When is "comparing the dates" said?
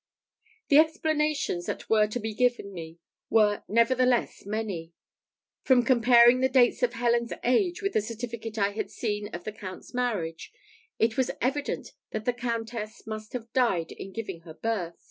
5.85-6.81